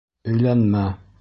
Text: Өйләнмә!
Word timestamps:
Өйләнмә! 0.31 0.83